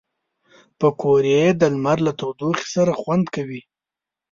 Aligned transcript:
پکورې 0.79 1.39
د 1.59 1.61
لمر 1.73 1.97
له 2.07 2.11
تودوخې 2.19 2.67
سره 2.75 2.91
خوند 3.01 3.25
کوي 3.35 3.61